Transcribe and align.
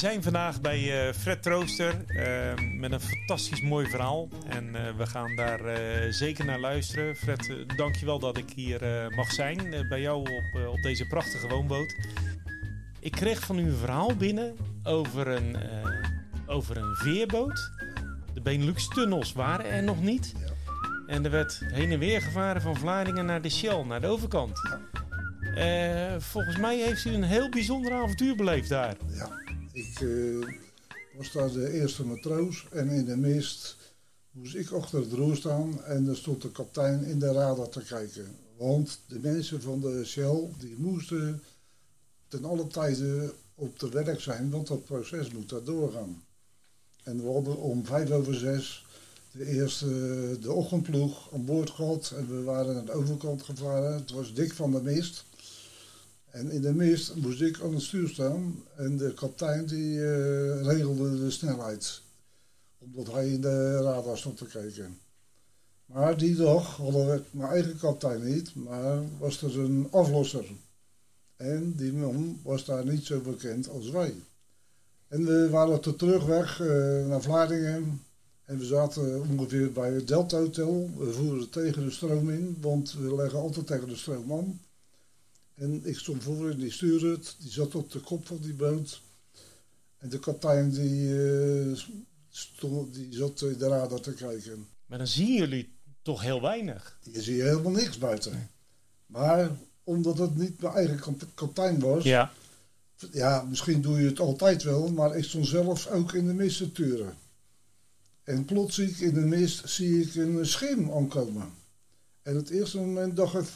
We 0.00 0.06
zijn 0.06 0.22
vandaag 0.22 0.60
bij 0.60 1.06
uh, 1.06 1.12
Fred 1.12 1.42
Trooster 1.42 1.94
uh, 2.06 2.78
met 2.78 2.92
een 2.92 3.00
fantastisch 3.00 3.60
mooi 3.60 3.86
verhaal. 3.86 4.28
En 4.48 4.66
uh, 4.74 4.96
we 4.96 5.06
gaan 5.06 5.36
daar 5.36 5.60
zeker 6.12 6.44
naar 6.44 6.60
luisteren. 6.60 7.16
Fred, 7.16 7.54
dankjewel 7.76 8.18
dat 8.18 8.36
ik 8.36 8.50
hier 8.54 9.08
mag 9.16 9.32
zijn 9.32 9.86
bij 9.88 10.00
jou 10.00 10.20
op, 10.20 10.68
op 10.68 10.82
deze 10.82 11.06
prachtige 11.06 11.48
woonboot. 11.48 11.96
Ik 13.00 13.12
kreeg 13.12 13.40
van 13.40 13.58
u 13.58 13.62
een 13.62 13.76
verhaal 13.76 14.16
binnen 14.16 14.56
over 14.82 15.28
een, 15.28 15.56
over 16.46 16.76
een 16.76 16.94
veerboot. 16.94 17.70
De 18.34 18.40
Benelux-tunnels 18.40 19.32
waren 19.32 19.70
er 19.70 19.82
nog 19.82 20.02
niet. 20.02 20.32
Ja. 20.38 20.52
En 21.06 21.24
er 21.24 21.30
werd 21.30 21.60
heen 21.64 21.92
en 21.92 21.98
weer 21.98 22.22
gevaren 22.22 22.62
van 22.62 22.76
Vlaardingen 22.76 23.26
naar 23.26 23.42
de 23.42 23.50
Shell, 23.50 23.84
naar 23.84 24.00
de 24.00 24.06
overkant. 24.06 24.60
Ja. 25.54 26.20
volgens 26.20 26.56
mij 26.56 26.78
heeft 26.78 27.04
u 27.04 27.14
een 27.14 27.22
heel 27.22 27.48
bijzonder 27.48 27.92
avontuur 27.92 28.36
beleefd 28.36 28.68
daar. 28.68 28.94
Ja, 29.08 29.39
ik 29.72 30.00
uh, 30.00 30.46
was 31.16 31.32
daar 31.32 31.52
de 31.52 31.72
eerste 31.72 32.04
matroos 32.04 32.66
en 32.70 32.88
in 32.88 33.04
de 33.04 33.16
mist 33.16 33.76
moest 34.30 34.54
ik 34.54 34.70
achter 34.70 35.00
het 35.00 35.12
roer 35.12 35.36
staan 35.36 35.84
en 35.84 36.08
er 36.08 36.16
stond 36.16 36.42
de 36.42 36.50
kapitein 36.50 37.04
in 37.04 37.18
de 37.18 37.32
radar 37.32 37.68
te 37.68 37.82
kijken. 37.82 38.36
Want 38.56 39.00
de 39.06 39.18
mensen 39.18 39.62
van 39.62 39.80
de 39.80 40.04
Shell 40.04 40.48
die 40.58 40.74
moesten 40.78 41.42
ten 42.28 42.44
alle 42.44 42.66
tijde 42.66 43.34
op 43.54 43.78
de 43.78 43.88
werk 43.88 44.20
zijn, 44.20 44.50
want 44.50 44.66
dat 44.66 44.84
proces 44.84 45.30
moet 45.30 45.48
daar 45.48 45.64
doorgaan. 45.64 46.24
En 47.02 47.22
we 47.22 47.30
hadden 47.32 47.56
om 47.56 47.84
vijf 47.84 48.10
over 48.10 48.34
zes 48.34 48.84
de 49.32 49.46
eerste 49.46 49.86
de 50.40 50.52
ochtendploeg 50.52 51.32
aan 51.32 51.44
boord 51.44 51.70
gehad 51.70 52.12
en 52.16 52.28
we 52.28 52.42
waren 52.42 52.74
naar 52.74 52.84
de 52.84 52.92
overkant 52.92 53.42
gevaren. 53.42 53.94
Het 53.94 54.10
was 54.10 54.34
dik 54.34 54.52
van 54.52 54.70
de 54.70 54.82
mist. 54.82 55.24
En 56.30 56.50
in 56.50 56.62
de 56.62 56.74
mist 56.74 57.14
moest 57.14 57.40
ik 57.40 57.60
aan 57.60 57.74
het 57.74 57.82
stuur 57.82 58.08
staan 58.08 58.62
en 58.76 58.96
de 58.96 59.14
kapitein 59.14 59.66
die 59.66 59.94
uh, 59.94 60.62
regelde 60.62 61.18
de 61.18 61.30
snelheid. 61.30 62.00
Omdat 62.78 63.12
hij 63.12 63.28
in 63.28 63.40
de 63.40 63.82
radar 63.82 64.18
stond 64.18 64.36
te 64.36 64.46
kijken. 64.46 64.98
Maar 65.86 66.16
die 66.16 66.34
dag 66.34 66.76
hadden 66.76 67.06
we 67.10 67.22
mijn 67.30 67.50
eigen 67.50 67.78
kapitein 67.78 68.24
niet, 68.24 68.54
maar 68.54 69.02
was 69.18 69.42
er 69.42 69.58
een 69.58 69.88
aflosser. 69.90 70.44
En 71.36 71.74
die 71.76 71.92
man 71.92 72.40
was 72.42 72.64
daar 72.64 72.84
niet 72.84 73.04
zo 73.04 73.20
bekend 73.20 73.68
als 73.68 73.90
wij. 73.90 74.14
En 75.08 75.24
we 75.24 75.48
waren 75.50 75.74
op 75.74 75.82
de 75.82 75.96
terugweg 75.96 76.60
uh, 76.60 77.06
naar 77.06 77.22
Vlaardingen. 77.22 78.02
En 78.44 78.58
we 78.58 78.64
zaten 78.64 79.20
ongeveer 79.30 79.72
bij 79.72 79.92
het 79.92 80.08
Delta 80.08 80.38
Hotel. 80.38 80.90
We 80.96 81.12
voeren 81.12 81.50
tegen 81.50 81.84
de 81.84 81.90
stroom 81.90 82.30
in, 82.30 82.56
want 82.60 82.92
we 82.92 83.14
leggen 83.14 83.38
altijd 83.38 83.66
tegen 83.66 83.88
de 83.88 83.96
stroom 83.96 84.32
aan. 84.32 84.60
En 85.60 85.80
ik 85.84 85.98
stond 85.98 86.22
voor 86.22 86.50
en 86.50 86.58
die 86.58 86.70
stuurde 86.70 87.10
het. 87.10 87.36
Die 87.38 87.50
zat 87.50 87.74
op 87.74 87.92
de 87.92 87.98
kop 87.98 88.26
van 88.26 88.38
die 88.40 88.54
boot. 88.54 89.00
En 89.98 90.08
de 90.08 90.18
kapitein 90.18 90.70
die, 90.70 91.08
uh, 91.08 91.78
stond, 92.28 92.94
die 92.94 93.14
zat 93.14 93.42
in 93.42 93.58
de 93.58 93.68
radar 93.68 94.00
te 94.00 94.14
kijken. 94.14 94.66
Maar 94.86 94.98
dan 94.98 95.06
zien 95.06 95.34
jullie 95.34 95.72
toch 96.02 96.22
heel 96.22 96.40
weinig? 96.40 96.98
Je 97.02 97.22
ziet 97.22 97.40
helemaal 97.40 97.72
niks 97.72 97.98
buiten. 97.98 98.50
Maar 99.06 99.50
omdat 99.84 100.18
het 100.18 100.36
niet 100.36 100.60
mijn 100.60 100.74
eigen 100.74 101.16
kapitein 101.34 101.80
was... 101.80 102.04
Ja. 102.04 102.32
Ja, 103.12 103.42
misschien 103.42 103.80
doe 103.80 104.00
je 104.00 104.06
het 104.06 104.20
altijd 104.20 104.62
wel, 104.62 104.88
maar 104.88 105.16
ik 105.16 105.24
stond 105.24 105.46
zelf 105.46 105.86
ook 105.86 106.12
in 106.12 106.26
de 106.26 106.32
mist 106.32 106.56
te 106.56 106.72
turen. 106.72 107.14
En 108.22 108.44
plotseling 108.44 108.96
in 108.96 109.14
de 109.14 109.20
mist 109.20 109.68
zie 109.68 110.00
ik 110.00 110.14
een 110.14 110.46
schim 110.46 110.90
aankomen. 110.92 111.50
En 112.22 112.36
het 112.36 112.50
eerste 112.50 112.78
moment 112.78 113.16
dacht 113.16 113.34
ik, 113.34 113.46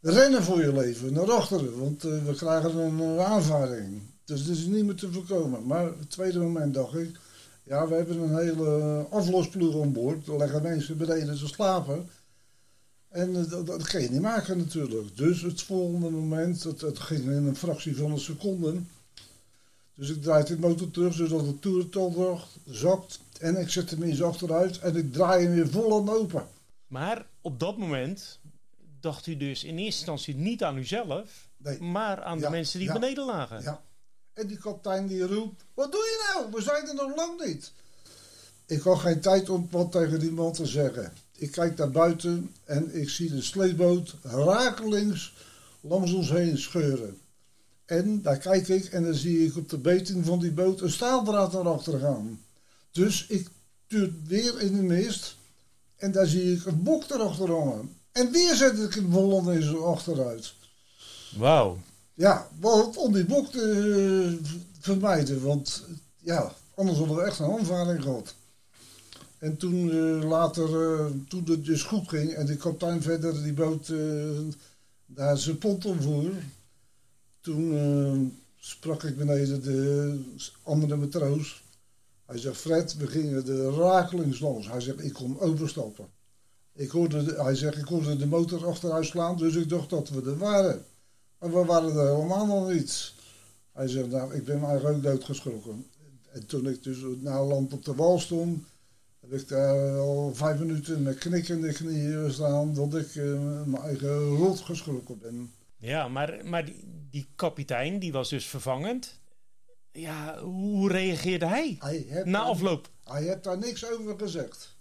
rennen 0.00 0.42
voor 0.42 0.60
je 0.60 0.72
leven, 0.72 1.12
naar 1.12 1.32
achteren, 1.32 1.78
want 1.78 2.04
uh, 2.04 2.24
we 2.24 2.34
krijgen 2.34 2.76
een 2.76 3.20
aanvaring. 3.20 4.02
Dus 4.24 4.46
dat 4.46 4.56
is 4.56 4.64
niet 4.64 4.84
meer 4.84 4.94
te 4.94 5.12
voorkomen. 5.12 5.66
Maar 5.66 5.84
het 5.84 6.10
tweede 6.10 6.38
moment 6.38 6.74
dacht 6.74 6.94
ik, 6.94 7.18
ja, 7.62 7.88
we 7.88 7.94
hebben 7.94 8.18
een 8.18 8.38
hele 8.38 9.06
aflosploeg 9.10 9.82
aan 9.82 9.92
boord. 9.92 10.26
Er 10.26 10.36
leggen 10.36 10.62
mensen 10.62 10.96
beneden 10.96 11.38
te 11.38 11.46
slapen. 11.46 12.08
En 13.08 13.30
uh, 13.30 13.50
dat, 13.50 13.66
dat, 13.66 13.82
kan 13.82 14.02
je 14.02 14.10
niet 14.10 14.20
maken 14.20 14.58
natuurlijk. 14.58 15.16
Dus 15.16 15.42
het 15.42 15.62
volgende 15.62 16.10
moment, 16.10 16.62
het 16.62 16.98
ging 16.98 17.24
in 17.24 17.46
een 17.46 17.56
fractie 17.56 17.96
van 17.96 18.10
een 18.10 18.18
seconde. 18.18 18.74
Dus 19.94 20.10
ik 20.10 20.22
draai 20.22 20.44
de 20.44 20.58
motor 20.58 20.90
terug, 20.90 21.14
zodat 21.14 21.44
de 21.44 21.58
toerental 21.58 22.40
zakt. 22.64 23.20
En 23.38 23.56
ik 23.56 23.68
zet 23.68 23.90
hem 23.90 24.02
eens 24.02 24.22
achteruit 24.22 24.78
en 24.78 24.96
ik 24.96 25.12
draai 25.12 25.44
hem 25.44 25.54
weer 25.54 25.68
vol 25.68 26.00
aan 26.00 26.08
open. 26.08 26.46
Maar 26.86 27.26
op 27.40 27.60
dat 27.60 27.76
moment 27.76 28.38
dacht 29.00 29.26
u 29.26 29.36
dus 29.36 29.64
in 29.64 29.78
eerste 29.78 29.98
instantie 29.98 30.34
niet 30.34 30.62
aan 30.62 30.76
uzelf, 30.76 31.48
nee. 31.56 31.80
maar 31.80 32.22
aan 32.22 32.38
de 32.38 32.50
mensen 32.50 32.78
die 32.78 32.92
beneden 32.92 33.24
lagen. 33.24 33.62
Ja. 33.62 33.82
En 34.32 34.46
die 34.46 34.58
kapitein 34.58 35.06
die 35.06 35.26
roept, 35.26 35.64
wat 35.74 35.92
doe 35.92 36.00
je 36.00 36.32
nou? 36.34 36.52
We 36.52 36.62
zijn 36.62 36.88
er 36.88 36.94
nog 36.94 37.16
lang 37.16 37.44
niet. 37.44 37.72
Ik 38.66 38.80
had 38.80 38.98
geen 38.98 39.20
tijd 39.20 39.48
om 39.48 39.68
wat 39.70 39.92
tegen 39.92 40.20
die 40.20 40.32
man 40.32 40.52
te 40.52 40.66
zeggen. 40.66 41.12
Ik 41.32 41.50
kijk 41.50 41.76
naar 41.76 41.90
buiten 41.90 42.54
en 42.64 43.00
ik 43.00 43.08
zie 43.08 43.30
de 43.30 43.42
sleepboot 43.42 44.14
rakelings 44.22 45.34
langs 45.80 46.12
ons 46.12 46.30
heen 46.30 46.58
scheuren. 46.58 47.20
En 47.84 48.22
daar 48.22 48.38
kijk 48.38 48.68
ik 48.68 48.84
en 48.84 49.04
dan 49.04 49.14
zie 49.14 49.46
ik 49.46 49.56
op 49.56 49.68
de 49.68 49.78
beting 49.78 50.24
van 50.24 50.38
die 50.38 50.52
boot 50.52 50.80
een 50.80 50.90
staaldraad 50.90 51.52
naar 51.52 51.68
achter 51.68 51.98
gaan. 51.98 52.44
Dus 52.90 53.26
ik 53.26 53.48
tuur 53.86 54.12
weer 54.24 54.60
in 54.60 54.76
de 54.76 54.82
mist 54.82 55.36
en 55.96 56.12
daar 56.12 56.26
zie 56.26 56.54
ik 56.54 56.66
een 56.66 56.82
bok 56.82 57.10
erachter 57.10 57.50
hangen. 57.50 57.99
En 58.12 58.32
weer 58.32 58.54
zet 58.54 58.78
ik 58.78 58.96
een 58.96 59.12
Hollandaise 59.12 59.76
achteruit. 59.76 60.54
Wauw. 61.36 61.78
Ja, 62.14 62.48
om 62.96 63.12
die 63.12 63.24
bok 63.24 63.50
te 63.50 64.38
uh, 64.42 64.48
vermijden. 64.80 65.42
Want 65.42 65.84
ja, 66.18 66.54
anders 66.74 66.98
hadden 66.98 67.16
we 67.16 67.22
echt 67.22 67.38
een 67.38 67.58
aanvaring 67.58 68.02
gehad. 68.02 68.34
En 69.38 69.56
toen 69.56 69.86
uh, 69.86 70.28
later, 70.28 70.68
uh, 70.68 71.06
toen 71.28 71.44
het 71.44 71.64
dus 71.64 71.82
goed 71.82 72.08
ging 72.08 72.32
en 72.32 72.46
de 72.46 72.56
kapitein 72.56 73.02
verder 73.02 73.42
die 73.42 73.52
boot 73.52 73.92
daar 75.06 75.38
zijn 75.38 75.58
ponton 75.58 76.02
voer. 76.02 76.32
Toen 77.40 78.38
sprak 78.58 79.02
ik 79.02 79.16
beneden 79.16 79.62
de 79.62 80.20
andere 80.62 80.96
matroos. 80.96 81.62
Hij 82.26 82.38
zegt, 82.38 82.60
Fred, 82.60 82.96
we 82.96 83.06
gingen 83.06 83.44
de 83.44 83.70
rakelings 83.70 84.40
langs. 84.40 84.68
Hij 84.68 84.80
zegt, 84.80 85.04
ik 85.04 85.12
kom 85.12 85.36
overstappen. 85.38 86.06
Ik 86.72 86.90
hoorde, 86.90 87.42
hij 87.42 87.54
zegt, 87.54 87.76
ik 87.76 87.84
hoorde 87.84 88.16
de 88.16 88.26
motor 88.26 88.66
achteruit 88.66 89.06
slaan, 89.06 89.36
dus 89.36 89.54
ik 89.54 89.68
dacht 89.68 89.90
dat 89.90 90.08
we 90.08 90.30
er 90.30 90.38
waren. 90.38 90.84
Maar 91.38 91.52
we 91.52 91.64
waren 91.64 91.96
er 91.96 92.14
helemaal 92.14 92.46
nog 92.46 92.72
niet. 92.72 93.12
Hij 93.72 93.88
zegt, 93.88 94.08
nou, 94.08 94.34
ik 94.34 94.44
ben 94.44 94.62
eigenlijk 94.64 94.96
ook 94.96 95.02
doodgeschrokken. 95.02 95.86
En 96.32 96.46
toen 96.46 96.68
ik 96.68 96.82
dus 96.82 96.98
na 97.20 97.44
land 97.44 97.72
op 97.72 97.84
de 97.84 97.94
wal 97.94 98.18
stond, 98.18 98.64
heb 99.20 99.32
ik 99.32 99.48
daar 99.48 99.98
al 99.98 100.34
vijf 100.34 100.58
minuten 100.58 101.02
met 101.02 101.18
knikkende 101.18 101.72
knieën 101.72 102.32
staan, 102.32 102.74
dat 102.74 102.94
ik 102.94 103.14
uh, 103.14 103.62
mijn 103.64 103.82
eigen 103.82 104.28
rot 104.28 104.60
geschrokken 104.60 105.18
ben. 105.18 105.52
Ja, 105.76 106.08
maar, 106.08 106.40
maar 106.44 106.64
die, 106.64 106.84
die 107.10 107.28
kapitein, 107.34 107.98
die 107.98 108.12
was 108.12 108.28
dus 108.28 108.46
vervangend. 108.46 109.18
Ja, 109.92 110.40
hoe 110.42 110.88
reageerde 110.88 111.46
hij, 111.46 111.76
hij 111.78 112.22
na 112.24 112.40
afloop? 112.40 112.90
Hij 113.04 113.22
heeft 113.22 113.44
daar 113.44 113.58
niks 113.58 113.90
over 113.90 114.18
gezegd. 114.18 114.78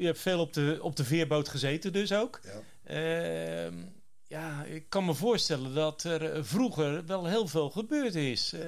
U 0.00 0.04
hebt 0.04 0.18
veel 0.18 0.40
op 0.40 0.52
de, 0.52 0.78
op 0.82 0.96
de 0.96 1.04
veerboot 1.04 1.48
gezeten 1.48 1.92
dus 1.92 2.12
ook. 2.12 2.40
Ja. 2.44 3.66
Uh, 3.66 3.72
ja, 4.26 4.64
ik 4.64 4.84
kan 4.88 5.04
me 5.04 5.14
voorstellen 5.14 5.74
dat 5.74 6.02
er 6.02 6.44
vroeger 6.44 7.06
wel 7.06 7.26
heel 7.26 7.48
veel 7.48 7.70
gebeurd 7.70 8.14
is. 8.14 8.52
Uh, 8.54 8.60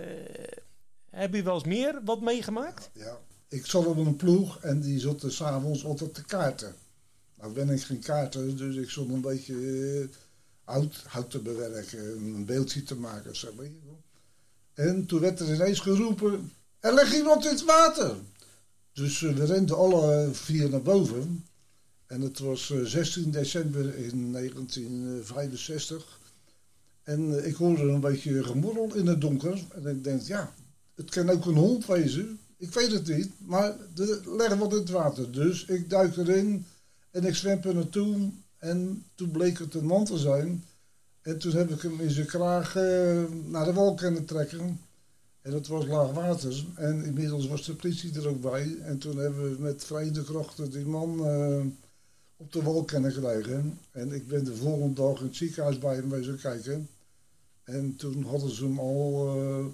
heb 1.10 1.34
je 1.34 1.42
wel 1.42 1.54
eens 1.54 1.64
meer 1.64 2.00
wat 2.04 2.20
meegemaakt? 2.20 2.90
Ja, 2.94 3.04
ja. 3.04 3.18
ik 3.48 3.66
zat 3.66 3.86
op 3.86 3.96
een 3.96 4.16
ploeg 4.16 4.60
en 4.60 4.80
die 4.80 5.00
zat 5.00 5.22
er 5.22 5.32
s'avonds 5.32 5.84
altijd 5.84 6.14
te 6.14 6.24
kaarten. 6.24 6.74
Nou 7.38 7.52
ben 7.52 7.70
ik 7.70 7.82
geen 7.82 8.00
kaarten, 8.00 8.56
dus 8.56 8.76
ik 8.76 8.90
zat 8.90 9.08
een 9.08 9.20
beetje 9.20 9.54
uh, 9.54 10.08
hout, 10.64 11.04
hout 11.06 11.30
te 11.30 11.38
bewerken, 11.38 12.16
een 12.16 12.44
beeldje 12.44 12.82
te 12.82 12.96
maken. 12.96 13.36
Zeg 13.36 13.54
maar. 13.54 13.66
En 14.74 15.06
toen 15.06 15.20
werd 15.20 15.40
er 15.40 15.54
ineens 15.54 15.80
geroepen, 15.80 16.52
er 16.80 16.94
ligt 16.94 17.14
iemand 17.14 17.44
in 17.44 17.50
het 17.50 17.64
water. 17.64 18.16
Dus 18.92 19.22
eh, 19.22 19.34
we 19.34 19.44
renden 19.44 19.76
alle 19.76 20.28
vier 20.32 20.70
naar 20.70 20.82
boven. 20.82 21.44
En 22.06 22.20
het 22.20 22.38
was 22.38 22.72
16 22.82 23.24
eh, 23.24 23.32
december 23.32 23.96
in 23.96 24.32
1965. 24.32 26.20
En 27.02 27.38
eh, 27.38 27.46
ik 27.46 27.54
hoorde 27.54 27.82
een 27.82 28.00
beetje 28.00 28.44
gemorrel 28.44 28.94
in 28.94 29.06
het 29.06 29.20
donker. 29.20 29.64
En 29.74 29.86
ik 29.86 30.04
denk, 30.04 30.22
ja, 30.22 30.54
het 30.94 31.10
kan 31.10 31.30
ook 31.30 31.46
een 31.46 31.56
hond 31.56 31.86
wezen. 31.86 32.38
Ik 32.56 32.72
weet 32.72 32.92
het 32.92 33.06
niet, 33.16 33.32
maar 33.38 33.76
er 33.96 34.20
leggen 34.36 34.58
wat 34.58 34.72
in 34.72 34.78
het 34.78 34.90
water. 34.90 35.32
Dus 35.32 35.64
ik 35.64 35.90
duik 35.90 36.16
erin 36.16 36.66
en 37.10 37.24
ik 37.24 37.34
zwem 37.34 37.60
er 37.62 37.74
naartoe. 37.74 38.30
En 38.58 39.04
toen 39.14 39.30
bleek 39.30 39.58
het 39.58 39.74
een 39.74 39.86
man 39.86 40.04
te 40.04 40.18
zijn. 40.18 40.64
En 41.22 41.38
toen 41.38 41.52
heb 41.52 41.70
ik 41.70 41.82
hem 41.82 42.00
in 42.00 42.10
zijn 42.10 42.26
kraag 42.26 42.74
naar 43.44 43.64
de 43.64 43.72
wal 43.72 43.94
kunnen 43.94 44.24
trekken. 44.24 44.80
En 45.42 45.50
dat 45.50 45.66
was 45.66 45.86
laag 45.86 46.10
water. 46.10 46.64
En 46.74 47.04
inmiddels 47.04 47.46
was 47.46 47.64
de 47.64 47.74
politie 47.74 48.14
er 48.14 48.28
ook 48.28 48.40
bij. 48.40 48.76
En 48.82 48.98
toen 48.98 49.16
hebben 49.16 49.56
we 49.56 49.62
met 49.62 49.84
vreemde 49.84 50.24
krachten 50.24 50.70
die 50.70 50.84
man 50.84 51.26
uh, 51.26 51.64
op 52.36 52.52
de 52.52 52.62
wal 52.62 52.84
kunnen 52.84 53.12
krijgen. 53.12 53.78
En 53.90 54.12
ik 54.12 54.28
ben 54.28 54.44
de 54.44 54.56
volgende 54.56 54.94
dag 54.94 55.20
in 55.20 55.26
het 55.26 55.36
ziekenhuis 55.36 55.78
bij 55.78 55.94
hem 55.94 56.10
wezen 56.10 56.38
kijken. 56.38 56.88
En 57.64 57.96
toen 57.96 58.22
hadden 58.22 58.50
ze 58.50 58.64
hem 58.64 58.78
al 58.78 59.36
uh, 59.36 59.66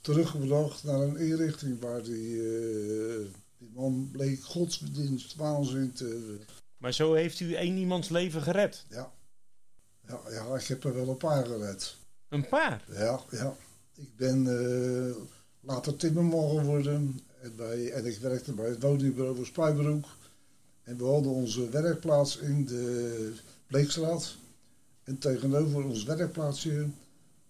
teruggebracht 0.00 0.84
naar 0.84 1.00
een 1.00 1.16
inrichting 1.16 1.80
waar 1.80 2.02
die, 2.02 2.36
eh, 2.36 3.26
die 3.58 3.70
man 3.74 4.08
bleek 4.12 4.44
godsdienst 4.44 5.34
waanzin 5.34 5.92
te... 5.92 6.38
Maar 6.76 6.92
zo 6.92 7.14
heeft 7.14 7.40
u 7.40 7.54
één 7.54 7.76
iemands 7.76 8.08
leven 8.08 8.42
gered. 8.42 8.84
Ja. 8.90 9.12
Ja, 10.06 10.20
ja, 10.30 10.56
ik 10.56 10.66
heb 10.66 10.84
er 10.84 10.94
wel 10.94 11.08
een 11.08 11.16
paar 11.16 11.46
gered. 11.46 11.96
Een 12.28 12.48
paar? 12.48 12.84
Ja, 12.92 13.20
ja. 13.30 13.56
Ik 13.96 14.16
ben 14.16 14.44
uh, 14.44 15.16
later 15.60 15.96
timmerman 15.96 16.58
geworden. 16.58 17.20
En, 17.42 17.52
bij, 17.56 17.92
en 17.92 18.06
ik 18.06 18.18
werkte 18.18 18.52
bij 18.52 18.68
het 18.68 18.82
woningbureau 18.82 19.36
van 19.36 19.44
Spuibroek. 19.44 20.04
En 20.82 20.96
we 20.96 21.04
hadden 21.04 21.32
onze 21.32 21.68
werkplaats 21.68 22.36
in 22.36 22.64
de 22.64 23.32
Bleekstraat. 23.66 24.36
En 25.04 25.18
tegenover 25.18 25.84
ons 25.84 26.04
werkplaatsje, 26.04 26.86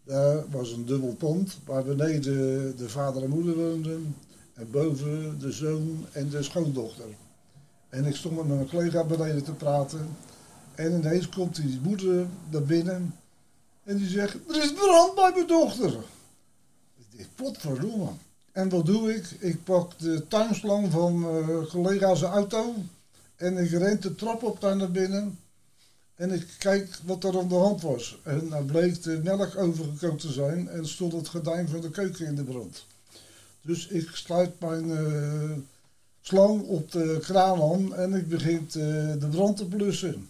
daar 0.05 0.51
was 0.51 0.73
een 0.73 0.87
dubbel 0.87 1.15
pand. 1.15 1.59
Waar 1.65 1.85
beneden 1.85 2.77
de 2.77 2.89
vader 2.89 3.23
en 3.23 3.31
moeder 3.31 3.55
woonden. 3.55 4.17
En 4.55 4.71
boven 4.71 5.39
de 5.39 5.53
zoon 5.53 6.07
en 6.13 6.29
de 6.29 6.43
schoondochter. 6.43 7.07
En 7.89 8.05
ik 8.05 8.17
stond 8.17 8.37
met 8.37 8.47
mijn 8.47 8.69
collega 8.69 9.05
beneden 9.05 9.45
te 9.45 9.53
praten. 9.53 10.17
En 10.75 10.93
ineens 10.93 11.29
komt 11.29 11.57
die 11.57 11.81
moeder 11.83 12.27
naar 12.51 12.63
binnen. 12.63 13.15
En 13.85 13.97
die 13.97 14.09
zegt, 14.09 14.35
er 14.49 14.63
is 14.63 14.73
brand 14.73 15.15
bij 15.15 15.33
mijn 15.35 15.47
dochter. 15.47 15.99
Potverdomme. 17.35 18.09
En 18.53 18.69
wat 18.69 18.87
doe 18.87 19.15
ik? 19.15 19.31
Ik 19.39 19.65
pak 19.65 19.99
de 19.99 20.29
tuinslang 20.29 20.91
van 20.91 21.25
uh, 21.25 21.67
collega's 21.67 22.23
auto. 22.23 22.75
En 23.37 23.57
ik 23.57 23.71
rent 23.71 24.03
de 24.03 24.15
trap 24.15 24.43
op 24.43 24.61
daar 24.61 24.77
naar 24.77 24.91
binnen. 24.91 25.39
En 26.15 26.31
ik 26.31 26.47
kijk 26.59 26.99
wat 27.05 27.25
er 27.25 27.39
aan 27.39 27.49
de 27.49 27.55
hand 27.55 27.83
was. 27.83 28.19
En 28.23 28.49
dan 28.49 28.67
bleek 28.67 29.03
de 29.03 29.21
melk 29.25 29.57
overgekookt 29.57 30.21
te 30.21 30.33
zijn. 30.33 30.69
En 30.69 30.89
stond 30.89 31.13
het 31.13 31.29
gordijn 31.29 31.69
van 31.69 31.81
de 31.81 31.91
keuken 31.91 32.27
in 32.27 32.35
de 32.35 32.45
brand. 32.45 32.85
Dus 33.63 33.87
ik 33.87 34.09
sluit 34.13 34.61
mijn 34.61 34.89
uh, 34.89 35.51
slang 36.21 36.63
op 36.63 36.93
de 36.93 37.19
kraan 37.23 37.63
aan. 37.63 37.95
En 37.95 38.15
ik 38.15 38.29
begin 38.29 38.65
uh, 38.67 38.73
de 39.21 39.29
brand 39.31 39.57
te 39.57 39.67
blussen. 39.67 40.29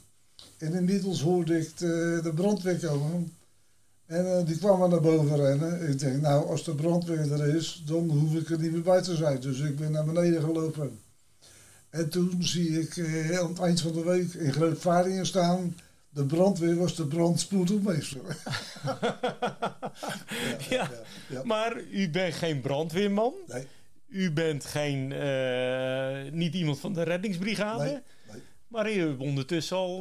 En 0.59 0.73
inmiddels 0.73 1.21
hoorde 1.21 1.59
ik 1.59 1.79
de, 1.79 2.21
de. 2.23 3.25
En 4.06 4.25
uh, 4.25 4.47
die 4.47 4.58
kwamen 4.58 4.91
naar 4.91 5.00
boven 5.00 5.37
rennen. 5.37 5.88
Ik 5.88 5.99
denk, 5.99 6.20
nou, 6.20 6.47
als 6.47 6.64
de 6.64 6.75
brandweer 6.75 7.32
er 7.32 7.56
is, 7.56 7.82
dan 7.87 8.11
hoef 8.11 8.35
ik 8.35 8.50
er 8.50 8.61
niet 8.61 8.73
meer 8.73 8.82
bij 8.82 9.03
te 9.03 9.17
zijn. 9.17 9.41
Dus 9.41 9.58
ik 9.58 9.76
ben 9.76 9.93
naar 9.93 10.05
beneden 10.05 10.43
gelopen. 10.43 11.00
En 11.91 12.08
toen 12.08 12.37
zie 12.38 12.81
ik 12.81 12.97
uh, 12.97 13.38
aan 13.38 13.49
het 13.49 13.58
eind 13.58 13.81
van 13.81 13.93
de 13.93 14.05
week 14.05 14.35
in 14.35 14.53
Groot 14.53 14.79
Varingen 14.79 15.26
staan. 15.26 15.76
De 16.08 16.25
brandweer 16.25 16.76
was 16.76 16.97
de 16.97 17.06
brandspoedelmeester. 17.06 18.20
ja, 20.69 20.69
ja, 20.69 20.91
ja, 21.29 21.43
maar 21.44 21.81
u 21.91 22.11
bent 22.11 22.35
geen 22.35 22.61
brandweerman. 22.61 23.35
Nee. 23.47 23.67
U 24.09 24.32
bent 24.32 24.64
geen, 24.64 25.11
uh, 25.11 26.32
niet 26.32 26.55
iemand 26.55 26.81
van 26.81 26.93
de 26.93 27.02
reddingsbrigade. 27.02 28.02
Nee. 28.31 28.43
Maar 28.69 28.93
u 28.93 28.99
hebt 28.99 29.20
ondertussen 29.20 29.76
al 29.76 29.99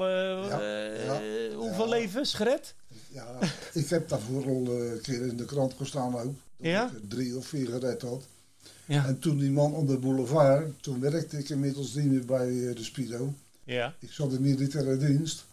hoeveel 1.56 1.90
levens 1.90 2.34
gered? 2.34 2.76
Ja, 3.16 3.40
ik 3.74 3.90
heb 3.90 4.10
daarvoor 4.10 4.46
al 4.46 4.68
een 4.68 5.02
keer 5.02 5.28
in 5.28 5.38
de 5.38 5.46
krant 5.46 5.74
gestaan 5.74 6.16
ook. 6.16 6.36
Dat 6.58 6.68
ja? 6.68 6.92
ik 6.92 7.10
drie 7.10 7.38
of 7.38 7.48
vier 7.48 7.68
gered 7.68 8.02
had. 8.02 8.24
Ja. 8.86 9.06
En 9.06 9.20
toen 9.20 9.38
die 9.38 9.52
man 9.52 9.74
op 9.74 9.88
de 9.88 9.98
boulevard, 9.98 10.84
toen 10.84 11.00
werkte 11.00 11.38
ik 11.38 11.50
inmiddels 11.50 11.94
niet 11.94 12.06
meer 12.06 12.26
bij 12.26 12.74
de 12.74 12.84
Spido. 12.84 13.34
Ja. 13.64 13.96
Ik 14.00 14.12
zat 14.12 14.34
in 14.34 14.42
militaire 14.42 14.98
dienst. 14.98 15.46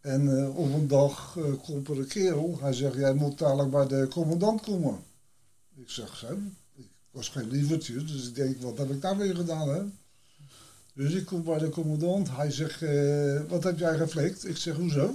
En 0.00 0.22
uh, 0.26 0.56
op 0.56 0.74
een 0.74 0.88
dag 0.88 1.36
uh, 1.38 1.44
komt 1.62 1.88
er 1.88 1.98
een 1.98 2.06
kerel. 2.06 2.58
Hij 2.60 2.72
zegt, 2.72 2.94
jij 2.94 3.14
moet 3.14 3.38
dadelijk 3.38 3.70
bij 3.70 3.86
de 3.86 4.08
commandant 4.10 4.60
komen. 4.60 4.98
Ik 5.76 5.90
zeg 5.90 6.16
zo. 6.16 6.38
Ik 6.76 6.86
was 7.10 7.28
geen 7.28 7.50
lievertje, 7.50 8.04
dus 8.04 8.28
ik 8.28 8.34
denk, 8.34 8.60
wat 8.60 8.78
heb 8.78 8.90
ik 8.90 9.00
daar 9.00 9.16
weer 9.16 9.36
gedaan, 9.36 9.68
hè? 9.68 9.82
Dus 10.94 11.12
ik 11.12 11.26
kom 11.26 11.42
bij 11.42 11.58
de 11.58 11.68
commandant. 11.68 12.30
Hij 12.30 12.50
zegt, 12.50 12.82
uh, 12.82 13.40
wat 13.48 13.64
heb 13.64 13.78
jij 13.78 13.96
geflikt? 13.96 14.46
Ik 14.46 14.56
zeg, 14.56 14.76
hoezo? 14.76 15.14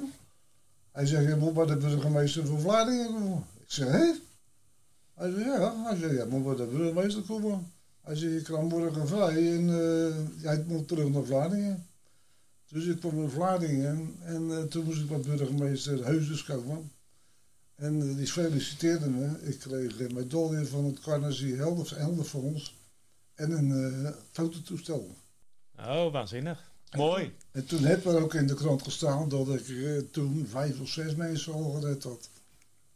Hij 0.96 1.06
zegt, 1.06 1.38
moet 1.38 1.54
bij 1.54 1.66
de 1.66 1.78
burgemeester 1.78 2.46
van 2.46 2.60
Vlaardingen 2.60 3.08
komen. 3.08 3.46
Ik 3.64 3.72
zeg, 3.72 3.88
hé? 3.88 4.14
Hij 5.14 5.32
zegt, 5.32 5.46
ja. 5.46 5.84
Hij 5.84 5.98
zegt, 5.98 6.30
moet 6.30 6.44
bij 6.44 6.56
de 6.56 6.66
burgemeester 6.66 7.22
komen. 7.22 7.72
Hij 8.02 8.16
zegt, 8.16 8.34
je 8.34 8.42
kan 8.42 8.66
morgen 8.66 9.08
vrij 9.08 9.56
en 9.56 9.68
uh, 9.68 10.42
jij 10.42 10.64
moet 10.68 10.88
terug 10.88 11.10
naar 11.10 11.24
Vlaardingen. 11.24 11.88
Dus 12.70 12.86
ik 12.86 13.00
kwam 13.00 13.20
naar 13.20 13.30
Vlaardingen 13.30 14.16
en 14.24 14.42
uh, 14.42 14.62
toen 14.62 14.86
moest 14.86 15.02
ik 15.02 15.08
bij 15.08 15.20
burgemeester 15.20 16.06
Heusens 16.06 16.44
komen. 16.44 16.92
En 17.76 17.94
uh, 18.02 18.16
die 18.16 18.28
feliciteerde 18.28 19.10
me. 19.10 19.42
Ik 19.42 19.60
kreeg 19.60 20.00
een 20.00 20.14
medaille 20.14 20.66
van 20.66 20.86
het 20.86 21.00
Carnegie 21.00 21.56
Heldenfonds 21.56 22.76
en 23.34 23.52
een 23.52 24.14
fototoestel. 24.32 25.16
Oh, 25.78 26.12
waanzinnig. 26.12 26.74
Mooi. 26.92 27.34
En 27.52 27.66
toen 27.66 27.84
heb 27.84 28.06
er 28.06 28.22
ook 28.22 28.34
in 28.34 28.48
de 28.48 28.54
krant 28.54 28.84
gestaan 28.84 29.30
dat 29.30 29.50
ik 29.50 29.68
uh, 29.68 30.02
toen 30.12 30.48
vijf 30.50 30.80
of 30.80 30.88
zes 30.88 31.16
mensen 31.16 31.54
al 31.54 31.72
gered 31.72 32.04
had. 32.04 32.30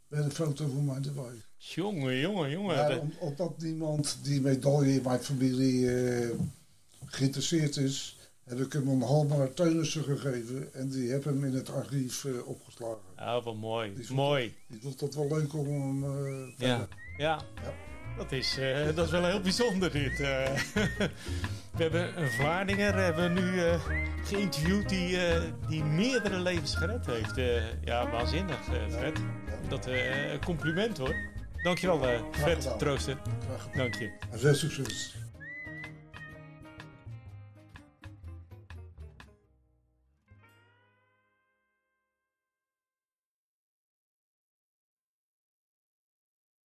Met 0.07 0.23
een 0.23 0.31
foto 0.31 0.67
van 0.67 0.85
mij 0.85 0.95
erbij. 0.95 1.43
Jongen, 1.57 2.19
jongen, 2.19 2.49
jongen. 2.49 2.75
Ja, 2.75 2.97
om, 2.97 3.13
omdat 3.19 3.61
niemand 3.61 4.17
die 4.21 4.41
medaille 4.41 4.93
in 4.93 5.01
mijn 5.03 5.19
familie 5.19 5.79
uh, 5.79 6.29
geïnteresseerd 7.05 7.77
is, 7.77 8.17
heb 8.43 8.59
ik 8.59 8.73
hem 8.73 8.87
een 8.87 9.01
Halmar 9.01 9.53
Teunissen 9.53 10.03
gegeven. 10.03 10.73
En 10.73 10.89
die 10.89 11.11
heb 11.11 11.23
hem 11.23 11.45
in 11.45 11.53
het 11.53 11.69
archief 11.69 12.23
uh, 12.23 12.47
opgeslagen. 12.47 13.03
Oh, 13.17 13.43
wat 13.43 13.55
mooi. 13.55 13.93
Die 13.95 14.13
mooi. 14.13 14.55
Die 14.67 14.81
vond 14.81 14.99
dat 14.99 15.15
wel 15.15 15.27
leuk 15.27 15.53
om 15.53 15.67
hem 15.67 16.01
te 16.57 16.65
ja. 16.65 16.87
ja. 17.17 17.41
ja. 17.63 17.73
Dat 18.19 18.31
is, 18.31 18.57
uh, 18.59 18.95
dat 18.95 19.05
is 19.05 19.11
wel 19.11 19.25
heel 19.25 19.39
bijzonder 19.39 19.91
dit. 19.91 20.11
Uh, 20.11 20.17
we 21.75 21.83
hebben 21.83 22.21
een 22.21 22.31
Vlaardinger 22.31 22.95
hebben 22.95 23.33
we 23.33 23.41
nu 23.41 23.53
uh, 23.53 23.79
geïnterviewd 24.23 24.89
die, 24.89 25.17
die 25.67 25.83
meerdere 25.83 26.39
levens 26.39 26.75
gered 26.75 27.05
heeft. 27.05 27.35
ja, 27.83 28.09
waanzinnig 28.09 28.59
Fred. 28.89 29.19
Dat 29.67 29.89
compliment 30.43 30.97
hoor. 30.97 31.15
Dankjewel 31.63 31.99
Fred 32.31 32.75
Troosten. 32.77 33.17
Dank 33.75 33.95
je. 33.95 34.11
Veel 34.31 34.55
succes. 34.55 35.15